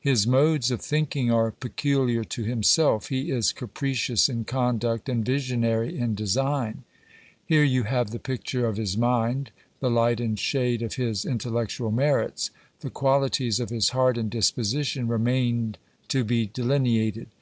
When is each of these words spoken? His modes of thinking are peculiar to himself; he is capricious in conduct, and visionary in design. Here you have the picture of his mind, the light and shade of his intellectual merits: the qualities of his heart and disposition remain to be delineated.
His 0.00 0.26
modes 0.26 0.70
of 0.70 0.82
thinking 0.82 1.30
are 1.30 1.52
peculiar 1.52 2.22
to 2.22 2.42
himself; 2.44 3.08
he 3.08 3.30
is 3.30 3.50
capricious 3.50 4.28
in 4.28 4.44
conduct, 4.44 5.08
and 5.08 5.24
visionary 5.24 5.98
in 5.98 6.14
design. 6.14 6.84
Here 7.46 7.64
you 7.64 7.84
have 7.84 8.10
the 8.10 8.18
picture 8.18 8.66
of 8.66 8.76
his 8.76 8.98
mind, 8.98 9.52
the 9.78 9.90
light 9.90 10.20
and 10.20 10.38
shade 10.38 10.82
of 10.82 10.96
his 10.96 11.24
intellectual 11.24 11.90
merits: 11.92 12.50
the 12.80 12.90
qualities 12.90 13.58
of 13.58 13.70
his 13.70 13.88
heart 13.96 14.18
and 14.18 14.28
disposition 14.30 15.08
remain 15.08 15.76
to 16.08 16.24
be 16.24 16.44
delineated. 16.52 17.28